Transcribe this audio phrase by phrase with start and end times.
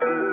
[0.00, 0.27] Thank you.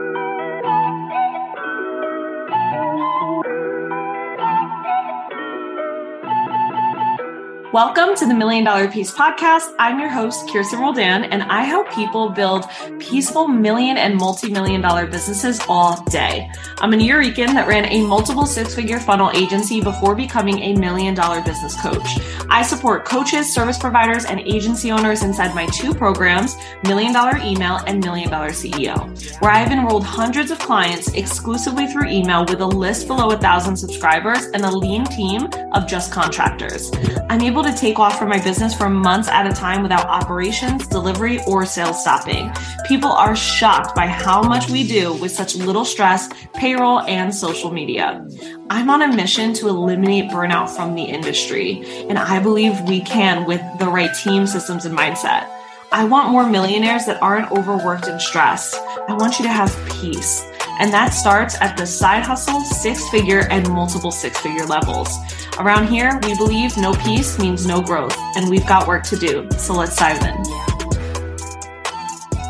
[7.75, 9.75] Welcome to the Million Dollar Peace Podcast.
[9.77, 12.63] I'm your host, Kirsten Roldan, and I help people build
[12.99, 16.49] peaceful million and multi million dollar businesses all day.
[16.77, 21.15] I'm a Nuyorican that ran a multiple six figure funnel agency before becoming a million
[21.15, 22.17] dollar business coach.
[22.49, 26.55] I support coaches, service providers, and agency owners inside my two programs,
[26.85, 28.95] Million Dollar Email and Million Dollar CEO,
[29.41, 33.75] where I've enrolled hundreds of clients exclusively through email with a list below a thousand
[33.75, 36.89] subscribers and a lean team of just contractors.
[37.29, 40.87] I'm able to take off from my business for months at a time without operations,
[40.87, 42.51] delivery, or sales stopping.
[42.87, 47.71] People are shocked by how much we do with such little stress, payroll, and social
[47.71, 48.25] media.
[48.69, 53.45] I'm on a mission to eliminate burnout from the industry, and I believe we can
[53.45, 55.49] with the right team, systems, and mindset.
[55.91, 58.75] I want more millionaires that aren't overworked and stressed.
[59.07, 60.43] I want you to have peace.
[60.79, 65.09] And that starts at the side hustle, six figure, and multiple six figure levels.
[65.57, 69.47] Around here, we believe no peace means no growth, and we've got work to do.
[69.57, 70.35] So let's dive in.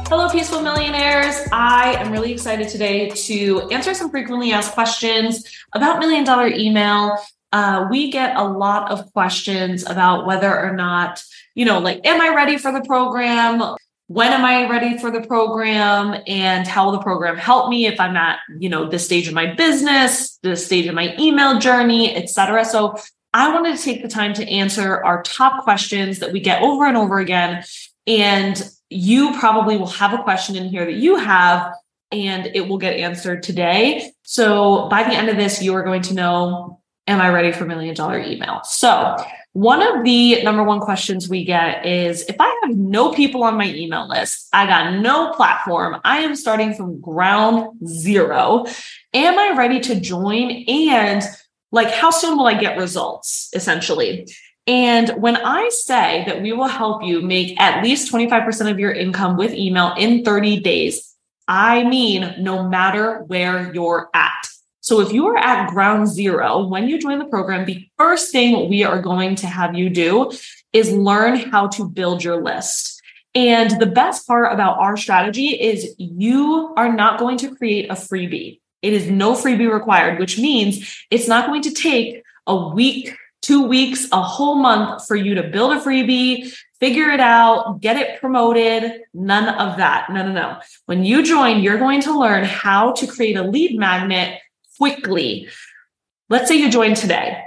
[0.08, 1.36] Hello, peaceful millionaires.
[1.52, 7.18] I am really excited today to answer some frequently asked questions about million dollar email.
[7.52, 11.24] Uh, we get a lot of questions about whether or not,
[11.54, 13.76] you know, like, am I ready for the program?
[14.08, 18.00] When am I ready for the program and how will the program help me if
[18.00, 22.16] I'm at, you know, this stage of my business, this stage of my email journey,
[22.16, 22.66] etc.
[22.66, 22.98] So
[23.34, 26.86] I wanted to take the time to answer our top questions that we get over
[26.86, 27.64] and over again.
[28.06, 31.74] And you probably will have a question in here that you have
[32.12, 34.12] and it will get answered today.
[34.22, 37.66] So by the end of this, you are going to know, am I ready for
[37.66, 38.62] million dollar email?
[38.64, 39.18] So
[39.56, 43.58] one of the number one questions we get is if I have no people on
[43.58, 48.66] my email list, I got no platform, I am starting from ground zero.
[49.14, 50.66] Am I ready to join?
[50.68, 51.24] And
[51.72, 54.28] like, how soon will I get results essentially?
[54.68, 58.92] And when I say that we will help you make at least 25% of your
[58.92, 61.16] income with email in 30 days,
[61.48, 64.50] I mean, no matter where you're at.
[64.86, 68.70] So if you are at ground zero, when you join the program, the first thing
[68.70, 70.32] we are going to have you do
[70.74, 73.02] is learn how to build your list.
[73.34, 77.96] And the best part about our strategy is you are not going to create a
[77.96, 78.60] freebie.
[78.84, 83.64] It is no freebie required, which means it's not going to take a week, two
[83.64, 88.20] weeks, a whole month for you to build a freebie, figure it out, get it
[88.20, 89.02] promoted.
[89.16, 90.12] None of that.
[90.12, 90.60] No, no, no.
[90.86, 94.42] When you join, you're going to learn how to create a lead magnet
[94.78, 95.50] quickly.
[96.30, 97.42] Let's say you join today.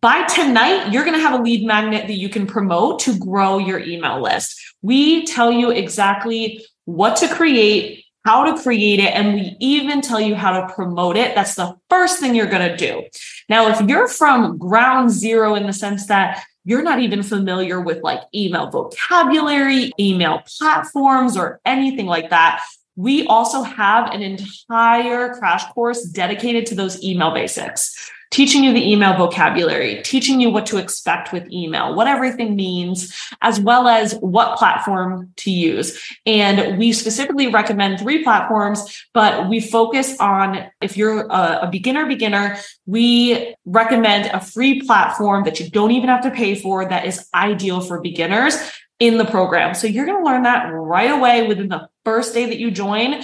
[0.00, 3.58] By tonight, you're going to have a lead magnet that you can promote to grow
[3.58, 4.60] your email list.
[4.82, 10.20] We tell you exactly what to create, how to create it, and we even tell
[10.20, 11.36] you how to promote it.
[11.36, 13.04] That's the first thing you're going to do.
[13.48, 18.02] Now, if you're from ground zero in the sense that you're not even familiar with
[18.02, 22.64] like email vocabulary, email platforms, or anything like that,
[22.96, 28.90] we also have an entire crash course dedicated to those email basics, teaching you the
[28.90, 34.14] email vocabulary, teaching you what to expect with email, what everything means, as well as
[34.16, 35.98] what platform to use.
[36.26, 42.58] And we specifically recommend three platforms, but we focus on if you're a, beginner beginner,
[42.84, 47.28] we recommend a free platform that you don't even have to pay for that is
[47.34, 48.56] ideal for beginners
[49.02, 49.74] in the program.
[49.74, 53.20] So you're going to learn that right away within the first day that you join.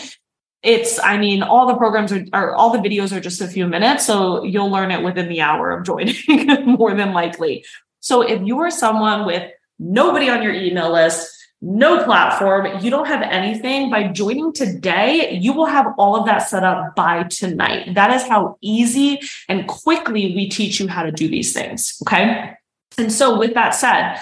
[0.60, 3.64] It's, I mean, all the programs are, are all the videos are just a few
[3.68, 4.04] minutes.
[4.04, 6.16] So you'll learn it within the hour of joining
[6.66, 7.64] more than likely.
[8.00, 13.06] So if you are someone with nobody on your email list, no platform, you don't
[13.06, 17.94] have anything by joining today, you will have all of that set up by tonight.
[17.94, 21.96] That is how easy and quickly we teach you how to do these things.
[22.02, 22.54] Okay.
[22.96, 24.18] And so with that said,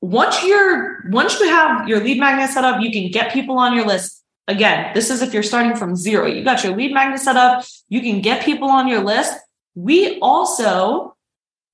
[0.00, 3.74] once you're once you have your lead magnet set up, you can get people on
[3.74, 4.22] your list.
[4.46, 6.26] Again, this is if you're starting from zero.
[6.26, 9.34] You got your lead magnet set up, you can get people on your list.
[9.74, 11.16] We also,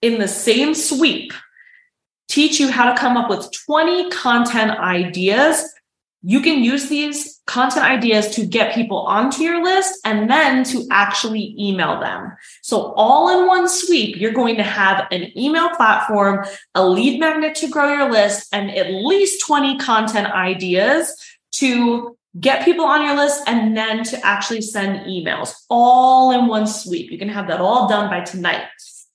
[0.03, 1.32] in the same sweep,
[2.29, 5.73] teach you how to come up with 20 content ideas
[6.26, 10.87] you can use these content ideas to get people onto your list and then to
[10.91, 12.32] actually email them.
[12.62, 17.55] So all in one sweep, you're going to have an email platform, a lead magnet
[17.56, 21.15] to grow your list, and at least 20 content ideas
[21.56, 26.67] to get people on your list and then to actually send emails all in one
[26.67, 27.11] sweep.
[27.11, 28.65] You can have that all done by tonight.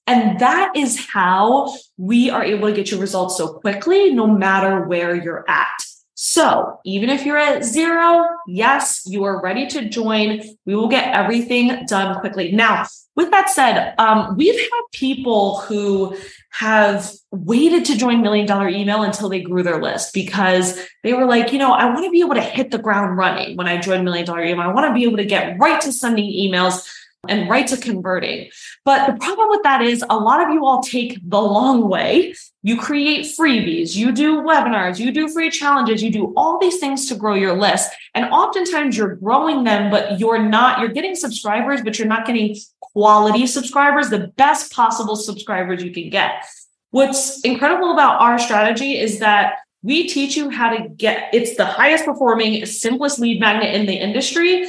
[0.06, 4.84] And that is how we are able to get your results so quickly, no matter
[4.84, 5.84] where you're at.
[6.22, 10.42] So even if you're at zero, yes, you are ready to join.
[10.66, 12.52] We will get everything done quickly.
[12.52, 16.18] Now, with that said, um, we've had people who
[16.50, 21.26] have waited to join Million Dollar Email until they grew their list because they were
[21.26, 23.80] like, you know, I want to be able to hit the ground running when I
[23.80, 24.68] join Million Dollar Email.
[24.68, 26.86] I want to be able to get right to sending emails
[27.28, 28.50] and right to converting.
[28.86, 32.34] But the problem with that is a lot of you all take the long way.
[32.64, 37.08] You create freebies, you do webinars, you do free challenges, you do all these things
[37.08, 37.92] to grow your list.
[38.16, 42.56] And oftentimes you're growing them, but you're not, you're getting subscribers, but you're not getting
[42.80, 46.46] quality subscribers, the best possible subscribers you can get.
[46.92, 51.66] What's incredible about our strategy is that we teach you how to get it's the
[51.66, 54.68] highest performing, simplest lead magnet in the industry.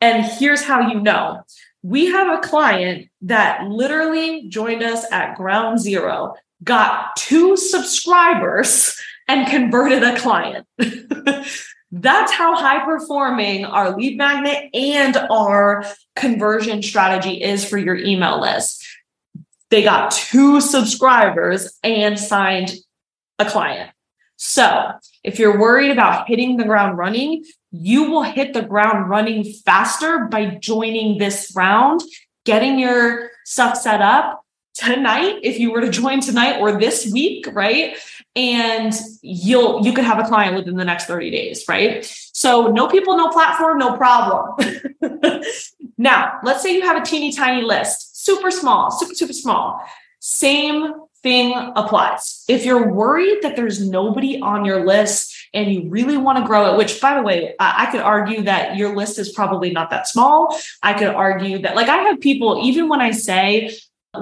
[0.00, 1.42] And here's how you know
[1.82, 6.34] we have a client that literally joined us at ground zero,
[6.64, 8.96] got two subscribers,
[9.28, 10.66] and converted a client.
[11.90, 15.84] That's how high performing our lead magnet and our
[16.16, 18.86] conversion strategy is for your email list.
[19.70, 22.72] They got two subscribers and signed
[23.38, 23.90] a client.
[24.38, 24.92] So
[25.24, 30.26] if you're worried about hitting the ground running, you will hit the ground running faster
[30.26, 32.00] by joining this round,
[32.44, 34.44] getting your stuff set up
[34.74, 37.96] tonight if you were to join tonight or this week, right?
[38.36, 42.04] And you'll you could have a client within the next 30 days, right?
[42.32, 44.56] So no people, no platform, no problem.
[45.98, 49.82] now, let's say you have a teeny tiny list, super small, super, super small.
[50.20, 50.92] Same
[51.22, 52.44] thing applies.
[52.48, 56.72] If you're worried that there's nobody on your list and you really want to grow
[56.72, 59.90] it, which by the way, I, I, could argue that your list is probably not
[59.90, 60.56] that small.
[60.82, 63.76] I could argue that, like, I have people, even when I say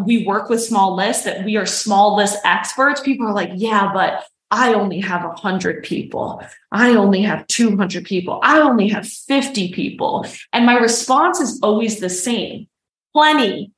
[0.04, 3.92] we work with small lists, that we are small list experts, people are like, yeah,
[3.92, 6.42] but I only have 100 people.
[6.70, 8.40] I only have 200 people.
[8.42, 10.24] I only have 50 people.
[10.52, 12.68] And my response is always the same
[13.12, 13.72] plenty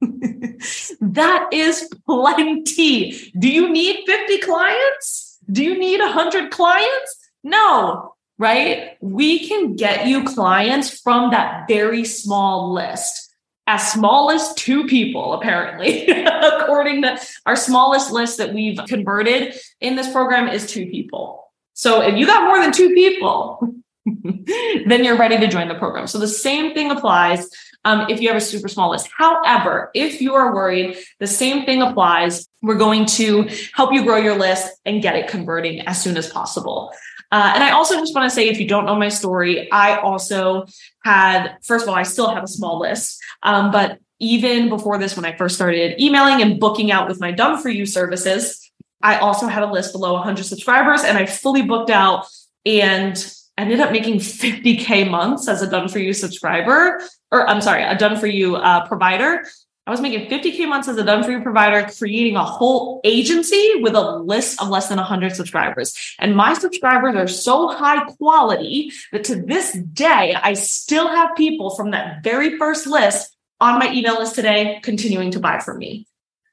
[1.00, 3.32] that is plenty.
[3.38, 5.38] Do you need 50 clients?
[5.50, 7.30] Do you need 100 clients?
[7.42, 8.96] No, right?
[9.00, 13.28] We can get you clients from that very small list.
[13.66, 19.94] As small as two people, apparently, according to our smallest list that we've converted in
[19.94, 21.44] this program is two people.
[21.74, 23.74] So if you got more than two people,
[24.04, 26.06] then you're ready to join the program.
[26.06, 27.48] So the same thing applies
[27.84, 29.08] um, if you have a super small list.
[29.16, 32.46] However, if you are worried, the same thing applies.
[32.62, 36.30] We're going to help you grow your list and get it converting as soon as
[36.30, 36.92] possible.
[37.32, 39.96] Uh, and I also just want to say, if you don't know my story, I
[39.96, 40.66] also
[41.04, 45.16] had, first of all, I still have a small list, um, but even before this,
[45.16, 49.16] when I first started emailing and booking out with my done for you services, I
[49.16, 52.26] also had a list below 100 subscribers and I fully booked out
[52.66, 53.16] and
[53.56, 57.00] ended up making 50K months as a done for you subscriber,
[57.30, 59.44] or I'm sorry, a done for you uh, provider.
[59.86, 63.72] I was making 50K months as a done for you provider, creating a whole agency
[63.80, 66.14] with a list of less than 100 subscribers.
[66.18, 71.70] And my subscribers are so high quality that to this day, I still have people
[71.70, 76.06] from that very first list on my email list today continuing to buy from me.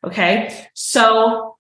[0.04, 0.68] Okay.
[0.74, 1.58] So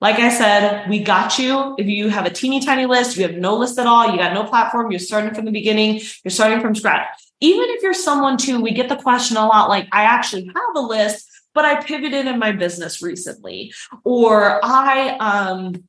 [0.00, 1.74] like I said, we got you.
[1.78, 4.32] If you have a teeny tiny list, you have no list at all, you got
[4.32, 7.08] no platform, you're starting from the beginning, you're starting from scratch.
[7.40, 10.76] Even if you're someone too, we get the question a lot like, I actually have
[10.76, 13.72] a list, but I pivoted in my business recently,
[14.04, 15.84] or I, um,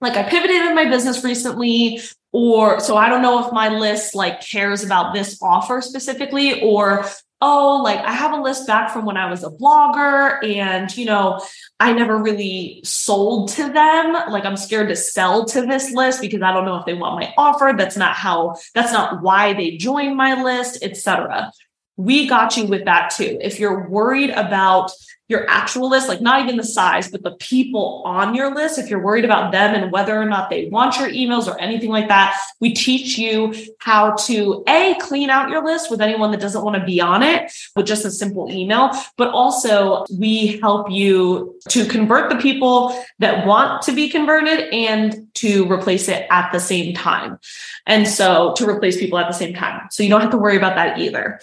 [0.00, 2.00] like I pivoted in my business recently,
[2.32, 7.06] or so I don't know if my list like cares about this offer specifically, or
[7.46, 11.04] oh, like I have a list back from when I was a blogger and, you
[11.04, 11.44] know,
[11.78, 14.14] I never really sold to them.
[14.30, 17.20] Like I'm scared to sell to this list because I don't know if they want
[17.20, 17.74] my offer.
[17.76, 21.52] That's not how, that's not why they joined my list, etc.
[21.98, 23.36] We got you with that too.
[23.42, 24.90] If you're worried about
[25.28, 28.90] your actual list, like not even the size, but the people on your list, if
[28.90, 32.08] you're worried about them and whether or not they want your emails or anything like
[32.08, 36.62] that, we teach you how to A, clean out your list with anyone that doesn't
[36.62, 38.90] want to be on it with just a simple email.
[39.16, 45.26] But also, we help you to convert the people that want to be converted and
[45.34, 47.38] to replace it at the same time.
[47.86, 49.88] And so to replace people at the same time.
[49.90, 51.40] So you don't have to worry about that either.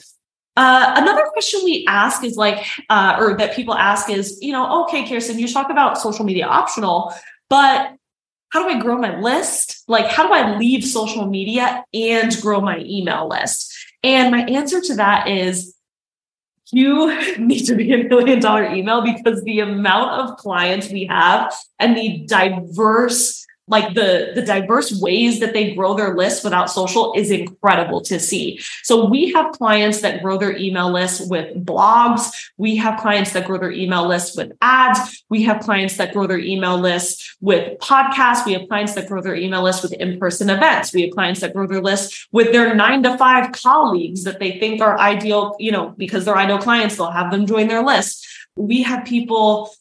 [0.58, 4.84] Uh, another question we ask is like, uh, or that people ask is, you know,
[4.84, 7.14] okay, Kirsten, you talk about social media optional,
[7.50, 7.94] but
[8.50, 9.84] how do I grow my list?
[9.88, 13.74] Like, how do I leave social media and grow my email list?
[14.04, 15.74] And my answer to that is
[16.72, 21.54] you need to be a million dollar email because the amount of clients we have
[21.80, 27.14] and the diverse like the the diverse ways that they grow their list without social
[27.14, 28.60] is incredible to see.
[28.84, 32.32] So we have clients that grow their email list with blogs.
[32.58, 35.24] We have clients that grow their email list with ads.
[35.30, 38.46] We have clients that grow their email list with podcasts.
[38.46, 40.94] We have clients that grow their email list with in-person events.
[40.94, 44.60] We have clients that grow their list with their nine to five colleagues that they
[44.60, 46.98] think are ideal you know because they're ideal clients.
[46.98, 48.28] They'll have them join their list.
[48.56, 49.72] We have people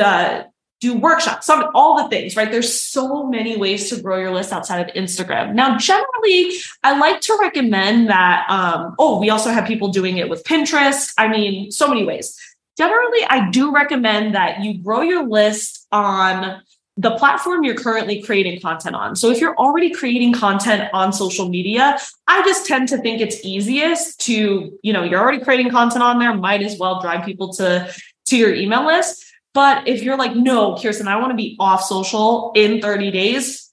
[0.00, 0.44] uh,
[0.80, 2.50] do workshops, some all the things, right?
[2.50, 5.54] There's so many ways to grow your list outside of Instagram.
[5.54, 8.46] Now, generally, I like to recommend that.
[8.48, 11.12] Um, oh, we also have people doing it with Pinterest.
[11.18, 12.38] I mean, so many ways.
[12.78, 16.62] Generally, I do recommend that you grow your list on
[16.96, 19.16] the platform you're currently creating content on.
[19.16, 23.42] So if you're already creating content on social media, I just tend to think it's
[23.44, 27.52] easiest to, you know, you're already creating content on there, might as well drive people
[27.54, 27.92] to
[28.26, 31.82] to your email list but if you're like, no, Kirsten, I want to be off
[31.82, 33.70] social in 30 days,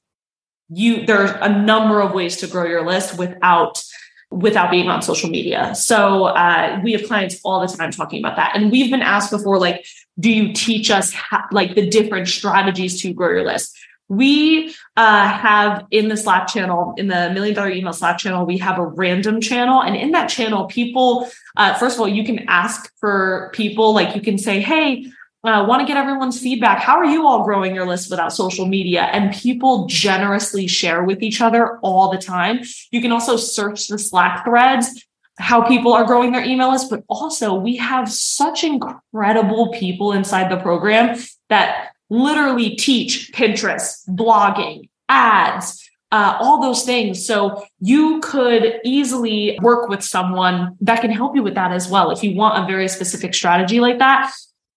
[0.70, 3.82] you there's a number of ways to grow your list without
[4.30, 5.74] without being on social media.
[5.74, 9.32] So uh, we have clients all the time talking about that, and we've been asked
[9.32, 9.86] before, like,
[10.20, 13.78] do you teach us how, like the different strategies to grow your list?
[14.10, 18.58] We uh, have in the Slack channel, in the Million Dollar Email Slack channel, we
[18.58, 22.40] have a random channel, and in that channel, people, uh, first of all, you can
[22.50, 25.06] ask for people, like you can say, hey
[25.44, 26.79] uh, want to get everyone's feedback.
[26.79, 29.03] How are you all growing your list without social media?
[29.03, 32.62] And people generously share with each other all the time.
[32.91, 35.06] You can also search the Slack threads,
[35.39, 40.51] how people are growing their email list, but also we have such incredible people inside
[40.51, 47.25] the program that literally teach Pinterest, blogging, ads, uh, all those things.
[47.25, 52.12] So you could easily work with someone that can help you with that as well.
[52.12, 54.32] If you want a very specific strategy like that,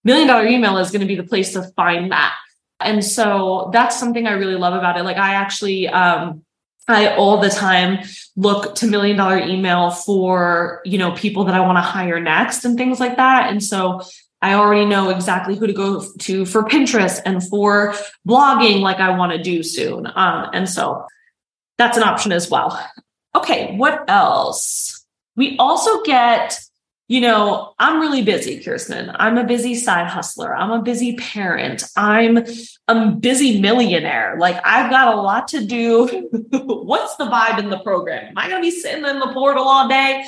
[0.04, 2.34] million dollar email is going to be the place to find that.
[2.80, 5.04] And so that's something I really love about it.
[5.04, 6.42] Like I actually, um,
[6.88, 8.00] I all the time
[8.36, 12.64] look to million dollar email for, you know, people that I want to hire next
[12.64, 13.50] and things like that.
[13.50, 14.00] And so
[14.42, 17.94] I already know exactly who to go to for Pinterest and for
[18.26, 20.06] blogging like I want to do soon.
[20.06, 21.06] Um, and so
[21.76, 22.82] that's an option as well.
[23.34, 25.04] Okay, what else?
[25.36, 26.58] We also get
[27.10, 29.10] you know, I'm really busy, Kirsten.
[29.16, 30.54] I'm a busy side hustler.
[30.54, 31.82] I'm a busy parent.
[31.96, 32.44] I'm
[32.86, 34.36] a busy millionaire.
[34.38, 36.06] Like I've got a lot to do.
[36.52, 38.28] What's the vibe in the program?
[38.28, 40.24] Am I going to be sitting in the portal all day?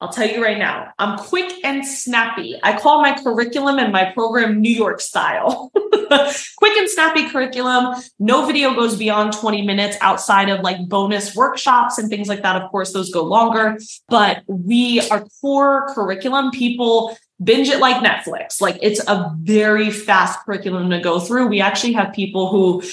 [0.00, 2.58] I'll tell you right now, I'm quick and snappy.
[2.62, 5.72] I call my curriculum and my program New York style.
[6.56, 8.00] quick and snappy curriculum.
[8.20, 12.54] No video goes beyond 20 minutes outside of like bonus workshops and things like that.
[12.54, 13.76] Of course, those go longer,
[14.08, 18.60] but we, our core curriculum, people binge it like Netflix.
[18.60, 21.48] Like it's a very fast curriculum to go through.
[21.48, 22.84] We actually have people who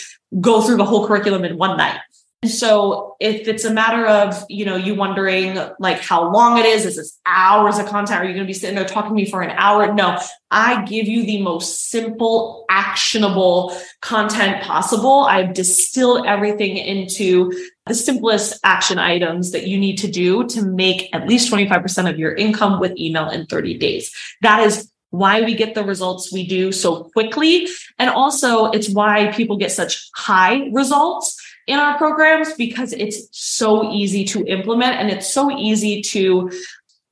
[0.42, 2.00] go through the whole curriculum in one night.
[2.42, 6.66] And so if it's a matter of, you know, you wondering like how long it
[6.66, 8.20] is, is this hours of content?
[8.20, 9.92] Are you going to be sitting there talking to me for an hour?
[9.94, 10.20] No,
[10.52, 15.22] I give you the most simple, actionable content possible.
[15.22, 17.52] I've distilled everything into
[17.88, 22.20] the simplest action items that you need to do to make at least 25% of
[22.20, 24.14] your income with email in 30 days.
[24.42, 27.68] That is why we get the results we do so quickly.
[27.98, 33.92] And also it's why people get such high results in our programs because it's so
[33.92, 36.52] easy to implement and it's so easy to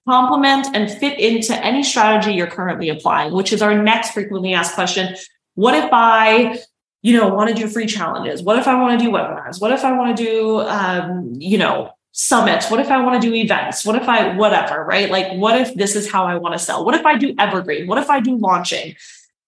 [0.08, 4.76] complement and fit into any strategy you're currently applying, which is our next frequently asked
[4.76, 5.16] question.
[5.56, 6.60] What if I,
[7.02, 8.44] you know, want to do free challenges?
[8.44, 9.62] What if I want to do webinars?
[9.62, 12.70] What if I want to do, um, you know, summits?
[12.70, 13.86] What if I want to do events?
[13.86, 15.10] What if I, whatever, right?
[15.10, 16.86] Like, what if this is how I want to sell?
[16.86, 17.88] What if I do evergreen?
[17.88, 18.96] What if I do launching?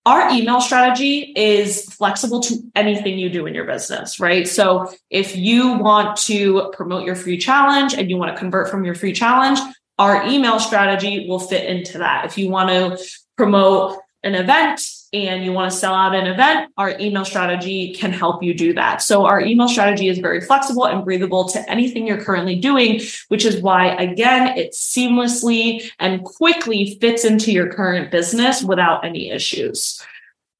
[0.05, 4.47] Our email strategy is flexible to anything you do in your business, right?
[4.47, 8.85] So if you want to promote your free challenge and you want to convert from
[8.85, 9.59] your free challenge,
[9.97, 12.25] our email strategy will fit into that.
[12.25, 13.03] If you want to
[13.35, 14.81] promote an event
[15.15, 18.74] and you want to sell out an event, our email strategy can help you do
[18.74, 19.01] that.
[19.01, 23.45] So our email strategy is very flexible and breathable to anything you're currently doing, which
[23.45, 30.01] is why, again, it seamlessly and quickly fits into your current business without any issues.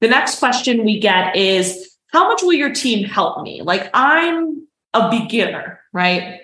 [0.00, 3.62] The next question we get is, how much will your team help me?
[3.62, 6.40] Like I'm a beginner, right?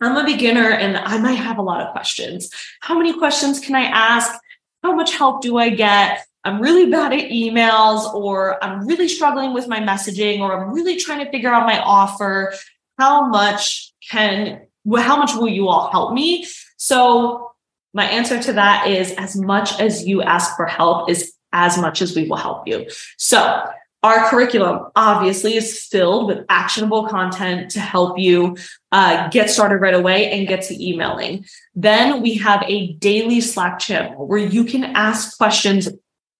[0.00, 2.50] I'm a beginner and I might have a lot of questions.
[2.80, 4.36] How many questions can I ask?
[4.82, 6.26] How much help do I get?
[6.44, 10.96] I'm really bad at emails, or I'm really struggling with my messaging, or I'm really
[10.96, 12.52] trying to figure out my offer.
[12.98, 16.46] How much can, how much will you all help me?
[16.76, 17.50] So,
[17.94, 22.02] my answer to that is as much as you ask for help is as much
[22.02, 22.86] as we will help you.
[23.18, 23.62] So,
[24.04, 28.56] Our curriculum obviously is filled with actionable content to help you
[28.90, 31.44] uh, get started right away and get to emailing.
[31.76, 35.88] Then we have a daily Slack channel where you can ask questions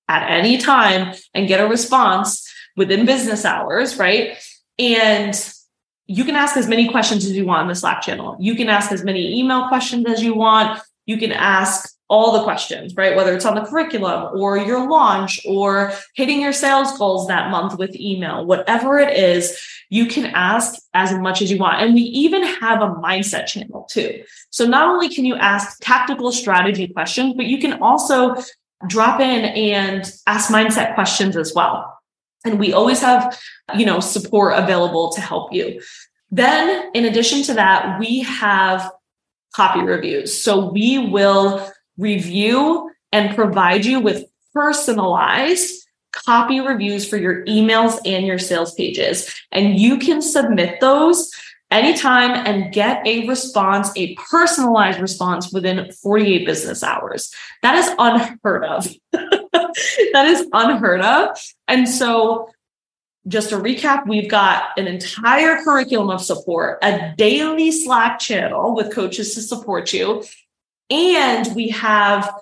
[0.09, 4.37] at any time and get a response within business hours, right?
[4.79, 5.35] And
[6.07, 8.37] you can ask as many questions as you want in the Slack channel.
[8.41, 10.81] You can ask as many email questions as you want.
[11.07, 13.17] You can ask all the questions, right?
[13.17, 17.79] Whether it's on the curriculum or your launch or hitting your sales goals that month
[17.79, 21.81] with email, whatever it is, you can ask as much as you want.
[21.81, 24.25] And we even have a mindset channel too.
[24.51, 28.37] So not only can you ask tactical strategy questions, but you can also
[28.87, 31.99] drop in and ask mindset questions as well.
[32.45, 33.39] And we always have,
[33.77, 35.81] you know, support available to help you.
[36.31, 38.91] Then in addition to that, we have
[39.55, 40.37] copy reviews.
[40.37, 44.25] So we will review and provide you with
[44.55, 49.33] personalized copy reviews for your emails and your sales pages.
[49.51, 51.31] And you can submit those
[51.73, 57.33] anytime and get a response, a personalized response within 48 business hours.
[57.63, 58.89] That is unheard of.
[59.13, 61.39] that is unheard of.
[61.67, 62.51] And so
[63.27, 68.93] just to recap, we've got an entire curriculum of support, a daily Slack channel with
[68.93, 70.25] coaches to support you,
[70.91, 72.33] and we have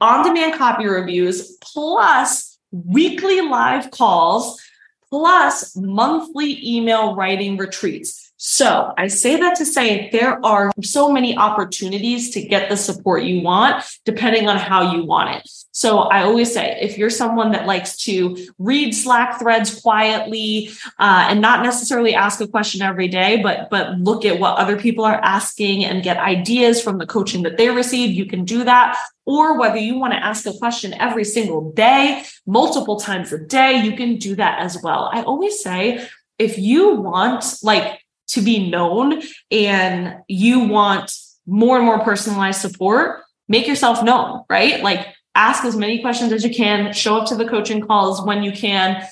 [0.00, 4.60] on demand copy reviews plus weekly live calls
[5.08, 8.27] plus monthly email writing retreats.
[8.40, 13.24] So I say that to say there are so many opportunities to get the support
[13.24, 15.50] you want, depending on how you want it.
[15.72, 21.26] So I always say, if you're someone that likes to read Slack threads quietly uh,
[21.28, 25.04] and not necessarily ask a question every day, but but look at what other people
[25.04, 28.96] are asking and get ideas from the coaching that they receive, you can do that.
[29.26, 33.82] Or whether you want to ask a question every single day, multiple times a day,
[33.82, 35.10] you can do that as well.
[35.12, 41.12] I always say, if you want like to be known and you want
[41.46, 44.82] more and more personalized support, make yourself known, right?
[44.82, 48.42] Like ask as many questions as you can, show up to the coaching calls when
[48.42, 49.02] you can.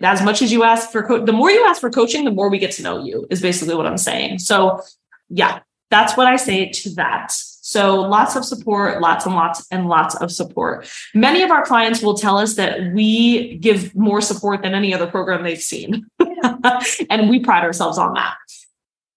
[0.00, 2.48] As much as you ask for co- the more you ask for coaching, the more
[2.48, 4.38] we get to know you is basically what I'm saying.
[4.38, 4.80] So,
[5.28, 7.34] yeah, that's what I say to that.
[7.68, 10.88] So lots of support, lots and lots and lots of support.
[11.12, 15.06] Many of our clients will tell us that we give more support than any other
[15.06, 16.06] program they've seen.
[17.10, 18.36] and we pride ourselves on that.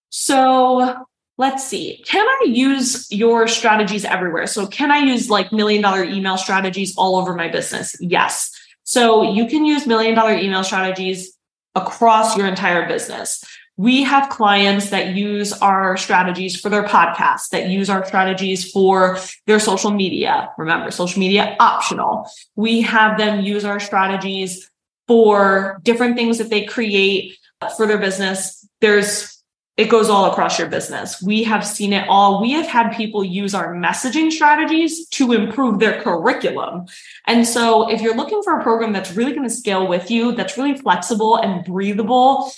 [0.09, 1.05] So
[1.37, 2.03] let's see.
[2.05, 4.47] Can I use your strategies everywhere?
[4.47, 7.95] So can I use like million dollar email strategies all over my business?
[8.01, 8.51] Yes.
[8.83, 11.37] So you can use million dollar email strategies
[11.73, 13.45] across your entire business.
[13.81, 19.17] We have clients that use our strategies for their podcasts, that use our strategies for
[19.47, 20.51] their social media.
[20.59, 22.29] Remember, social media optional.
[22.55, 24.69] We have them use our strategies
[25.07, 27.39] for different things that they create
[27.75, 28.67] for their business.
[28.81, 29.31] There's
[29.77, 31.19] it goes all across your business.
[31.23, 32.39] We have seen it all.
[32.39, 36.85] We have had people use our messaging strategies to improve their curriculum.
[37.25, 40.33] And so if you're looking for a program that's really going to scale with you,
[40.33, 42.51] that's really flexible and breathable,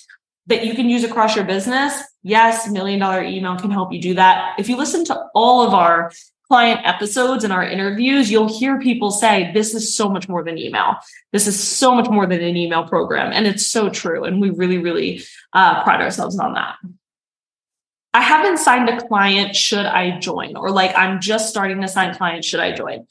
[0.48, 4.14] that you can use across your business, yes, million dollar email can help you do
[4.16, 4.60] that.
[4.60, 6.12] If you listen to all of our
[6.50, 10.58] client episodes and our interviews, you'll hear people say, this is so much more than
[10.58, 10.98] email.
[11.32, 13.32] This is so much more than an email program.
[13.32, 14.26] And it's so true.
[14.26, 16.76] And we really, really uh, pride ourselves on that.
[18.14, 19.56] I haven't signed a client.
[19.56, 20.56] Should I join?
[20.56, 22.48] Or like, I'm just starting to sign clients.
[22.48, 23.08] Should I join?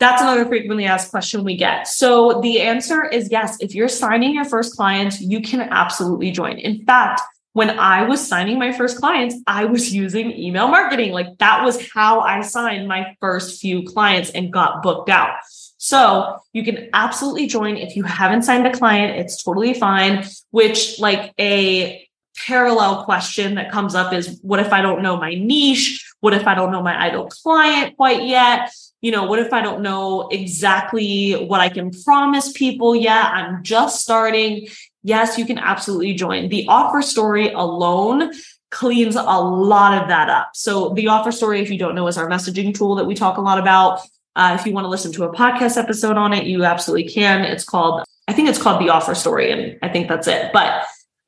[0.00, 1.86] That's another frequently asked question we get.
[1.86, 3.58] So the answer is yes.
[3.60, 6.56] If you're signing your first clients, you can absolutely join.
[6.56, 7.20] In fact,
[7.52, 11.12] when I was signing my first clients, I was using email marketing.
[11.12, 15.36] Like that was how I signed my first few clients and got booked out.
[15.76, 19.18] So you can absolutely join if you haven't signed a client.
[19.18, 22.08] It's totally fine, which like a
[22.46, 26.06] parallel question that comes up is what if I don't know my niche?
[26.20, 28.70] What if I don't know my ideal client quite yet?
[29.00, 33.24] You know, what if I don't know exactly what I can promise people yet?
[33.24, 34.68] I'm just starting.
[35.02, 36.48] Yes, you can absolutely join.
[36.48, 38.32] The offer story alone
[38.70, 40.50] cleans a lot of that up.
[40.54, 43.36] So the offer story, if you don't know, is our messaging tool that we talk
[43.36, 44.00] a lot about.
[44.36, 47.42] Uh, if you want to listen to a podcast episode on it, you absolutely can.
[47.42, 49.50] It's called, I think it's called the offer story.
[49.50, 50.52] And I think that's it.
[50.52, 50.84] But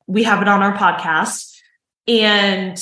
[0.07, 1.53] we have it on our podcast
[2.07, 2.81] and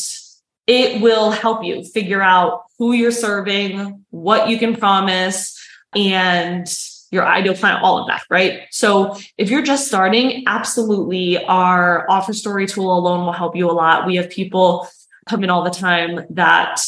[0.68, 5.56] it will help you figure out who you're serving, what you can promise,
[5.96, 6.66] and
[7.12, 8.62] your ideal client, all of that, right?
[8.72, 13.72] So if you're just starting, absolutely our offer story tool alone will help you a
[13.72, 14.08] lot.
[14.08, 14.88] We have people
[15.30, 16.82] come in all the time that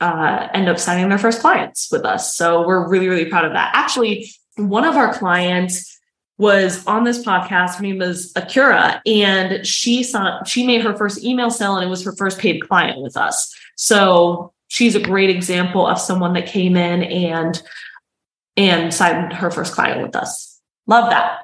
[0.00, 2.34] uh, end up signing their first clients with us.
[2.34, 3.70] So we're really, really proud of that.
[3.74, 6.00] Actually, one of our clients
[6.36, 7.76] was on this podcast.
[7.76, 11.88] Her name was Akira, and she saw she made her first email sale, and it
[11.88, 13.54] was her first paid client with us.
[13.76, 17.60] So she's a great example of someone that came in and
[18.56, 20.60] and signed her first client with us.
[20.86, 21.40] Love that.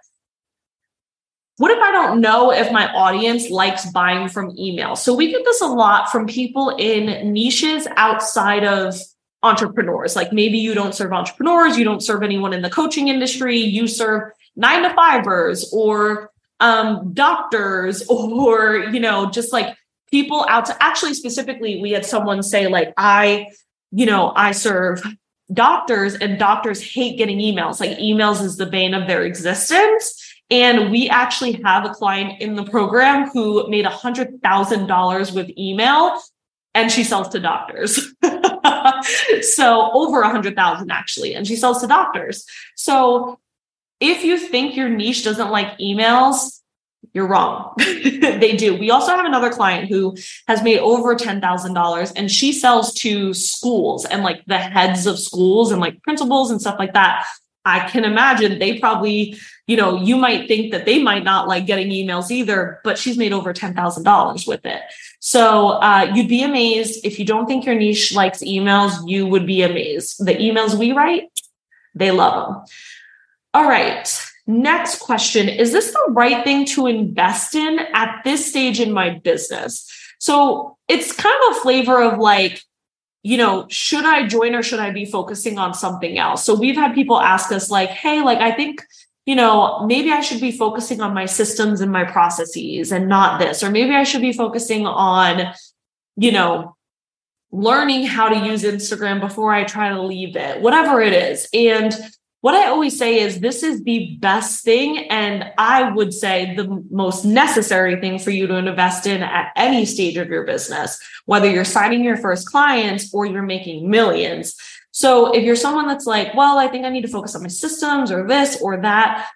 [1.59, 4.97] What if I don't know if my audience likes buying from email?
[4.97, 8.97] So we get this a lot from people in niches outside of
[9.45, 10.17] entrepreneurs.
[10.17, 13.87] Like maybe you don't serve entrepreneurs, you don't serve anyone in the coaching industry, you
[13.87, 19.77] serve nine to fivers or um, doctors or, you know, just like
[20.15, 23.49] people out to actually specifically, we had someone say, like, I,
[23.91, 25.03] you know, I serve
[25.53, 27.81] doctors and doctors hate getting emails.
[27.81, 30.23] Like emails is the bane of their existence.
[30.51, 35.33] And we actually have a client in the program who made a hundred thousand dollars
[35.33, 36.17] with email
[36.75, 38.15] and she sells to doctors.
[39.41, 42.47] so over a hundred thousand actually, and she sells to doctors.
[42.77, 43.41] So
[43.99, 46.61] if you think your niche doesn't like emails,
[47.15, 47.73] you're wrong.
[47.79, 48.77] they do.
[48.77, 50.17] We also have another client who
[50.49, 55.71] has made over $10,000 and she sells to schools and like the heads of schools
[55.71, 57.25] and like principals and stuff like that.
[57.65, 61.67] I can imagine they probably, you know, you might think that they might not like
[61.67, 64.83] getting emails either, but she's made over $10,000 with it.
[65.21, 69.47] So uh, you'd be amazed if you don't think your niche likes emails, you would
[69.47, 70.27] be amazed.
[70.27, 71.31] The emails we write,
[71.95, 72.65] they love them.
[73.55, 74.07] All right.
[74.47, 79.11] Next question Is this the right thing to invest in at this stage in my
[79.11, 79.91] business?
[80.19, 82.63] So it's kind of a flavor of like,
[83.23, 86.45] you know, should I join or should I be focusing on something else?
[86.45, 88.83] So we've had people ask us, like, hey, like, I think,
[89.25, 93.41] you know, maybe I should be focusing on my systems and my processes and not
[93.41, 95.55] this, or maybe I should be focusing on,
[96.17, 96.77] you know,
[97.51, 101.49] learning how to use Instagram before I try to leave it, whatever it is.
[101.55, 101.95] And
[102.45, 105.09] what I always say is this is the best thing.
[105.09, 109.87] And I would say the most necessary thing for you to invest in at any
[109.87, 114.57] stage of your business, whether you're signing your first clients or you're making millions.
[114.91, 117.49] So if you're someone that's like, well, I think I need to focus on my
[117.49, 119.27] systems or this or that,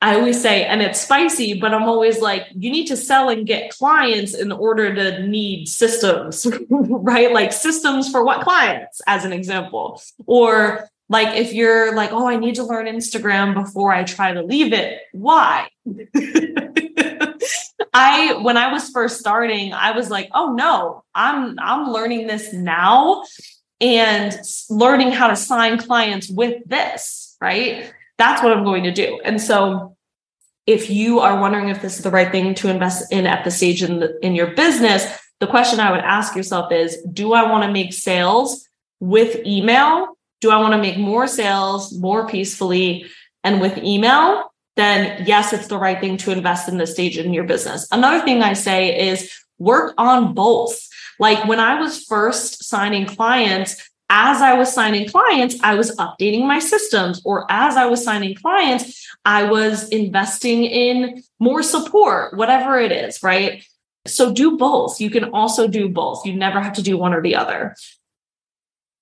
[0.00, 3.46] I always say, and it's spicy, but I'm always like, you need to sell and
[3.46, 7.30] get clients in order to need systems, right?
[7.30, 10.00] Like systems for what clients, as an example.
[10.24, 14.42] Or like if you're like, oh, I need to learn Instagram before I try to
[14.42, 15.68] leave it, why?
[17.92, 22.52] I when I was first starting, I was like, oh no, I'm I'm learning this
[22.52, 23.24] now
[23.80, 24.36] and
[24.70, 27.92] learning how to sign clients with this, right?
[28.18, 29.20] That's what I'm going to do.
[29.24, 29.96] And so
[30.66, 33.50] if you are wondering if this is the right thing to invest in at the
[33.50, 35.06] stage in the, in your business,
[35.40, 38.66] the question I would ask yourself is, do I want to make sales
[39.00, 43.06] with email do I want to make more sales more peacefully
[43.42, 44.52] and with email?
[44.76, 47.86] Then yes, it's the right thing to invest in this stage in your business.
[47.92, 50.88] Another thing I say is work on both.
[51.18, 56.46] Like when I was first signing clients, as I was signing clients, I was updating
[56.46, 62.78] my systems, or as I was signing clients, I was investing in more support, whatever
[62.78, 63.64] it is, right?
[64.06, 65.00] So do both.
[65.00, 66.26] You can also do both.
[66.26, 67.74] You never have to do one or the other.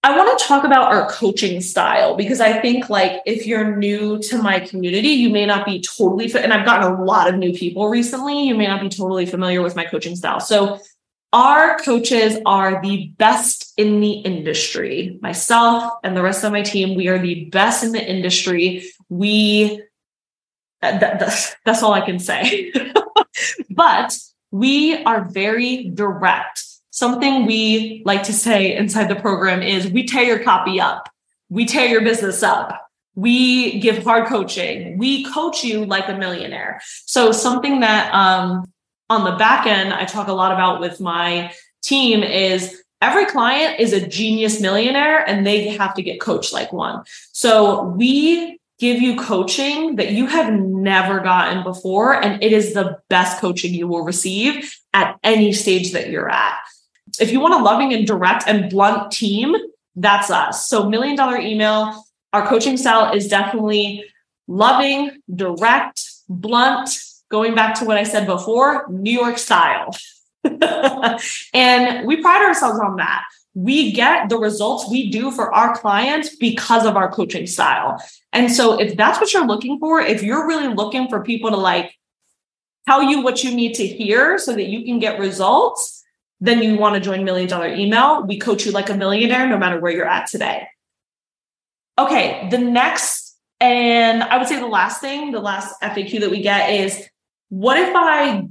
[0.05, 4.19] I want to talk about our coaching style because I think like if you're new
[4.19, 6.43] to my community, you may not be totally fit.
[6.43, 8.43] And I've gotten a lot of new people recently.
[8.43, 10.41] You may not be totally familiar with my coaching style.
[10.41, 10.81] So
[11.33, 15.19] our coaches are the best in the industry.
[15.23, 18.85] Myself and the rest of my team, we are the best in the industry.
[19.09, 19.83] We
[20.83, 22.73] uh, that, that's, that's all I can say.
[23.71, 24.19] but
[24.51, 30.23] we are very direct something we like to say inside the program is we tear
[30.23, 31.09] your copy up.
[31.49, 32.87] We tear your business up.
[33.15, 34.97] We give hard coaching.
[34.99, 36.81] We coach you like a millionaire.
[37.07, 38.71] So something that um,
[39.11, 41.53] on the back end, I talk a lot about with my
[41.83, 46.73] team is every client is a genius millionaire and they have to get coached like
[46.73, 47.05] one.
[47.33, 52.15] So we give you coaching that you have never gotten before.
[52.15, 56.59] And it is the best coaching you will receive at any stage that you're at
[57.21, 59.55] if you want a loving and direct and blunt team,
[59.97, 60.69] that's us.
[60.69, 64.05] So, million dollar email, our coaching style is definitely
[64.49, 66.91] loving, direct, blunt,
[67.31, 69.95] going back to what I said before, New York style.
[71.55, 73.25] and we pride ourselves on that.
[73.55, 78.03] We get the results we do for our clients because of our coaching style.
[78.33, 81.57] And so, if that's what you're looking for, if you're really looking for people to
[81.57, 81.95] like
[82.87, 86.02] tell you what you need to hear so that you can get results,
[86.43, 88.27] then you want to join Million Dollar Email.
[88.27, 90.67] We coach you like a millionaire no matter where you're at today.
[91.97, 96.43] Okay, the next and I would say the last thing, the last FAQ that we
[96.43, 97.09] get is
[97.49, 98.49] what if I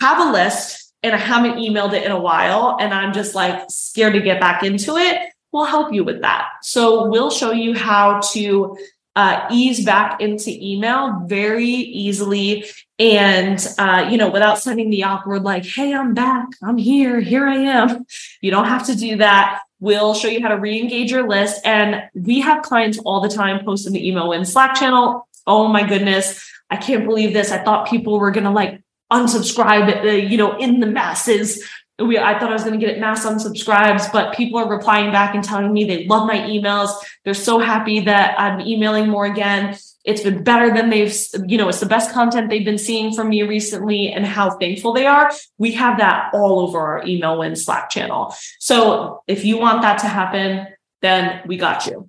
[0.00, 3.70] have a list and I haven't emailed it in a while and I'm just like
[3.70, 5.18] scared to get back into it?
[5.50, 6.48] We'll help you with that.
[6.62, 8.76] So we'll show you how to
[9.16, 12.64] uh, ease back into email very easily.
[12.98, 16.48] And uh, you know without sending the awkward like hey i'm back.
[16.62, 17.20] I'm here.
[17.20, 18.06] Here i am.
[18.42, 19.62] You don't have to do that.
[19.80, 21.60] We'll show you how to re-engage your list.
[21.64, 25.28] And we have clients all the time post in the email in slack channel.
[25.46, 26.46] Oh my goodness.
[26.70, 27.50] I can't believe this.
[27.50, 31.68] I thought people were gonna like unsubscribe uh, you know in the masses
[32.00, 35.12] we I thought I was going to get it mass unsubscribes, but people are replying
[35.12, 36.90] back and telling me they love my emails.
[37.24, 39.76] They're so happy that I'm emailing more again.
[40.04, 41.14] It's been better than they've,
[41.46, 44.94] you know, it's the best content they've been seeing from me recently and how thankful
[44.94, 45.30] they are.
[45.58, 48.34] We have that all over our email win Slack channel.
[48.58, 50.68] So if you want that to happen,
[51.02, 52.08] then we got you.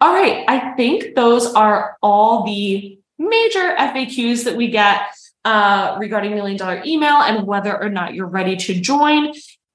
[0.00, 0.44] All right.
[0.48, 5.02] I think those are all the major FAQs that we get
[5.46, 9.32] uh, regarding Million Dollar Email and whether or not you're ready to join.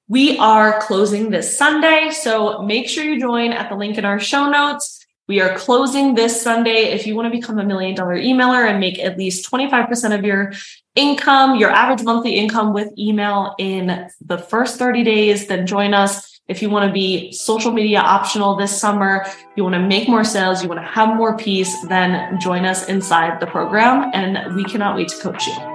[0.09, 4.19] We are closing this Sunday, so make sure you join at the link in our
[4.19, 5.05] show notes.
[5.29, 6.91] We are closing this Sunday.
[6.91, 10.25] If you want to become a million dollar emailer and make at least 25% of
[10.25, 10.51] your
[10.95, 16.30] income, your average monthly income with email in the first 30 days, then join us.
[16.47, 19.25] If you want to be social media optional this summer,
[19.55, 22.87] you want to make more sales, you want to have more peace, then join us
[22.89, 25.70] inside the program and we cannot wait to coach you.